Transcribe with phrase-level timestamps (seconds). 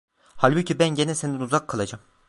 [0.35, 2.01] Halbuki ben gene senden uzak kalacağım…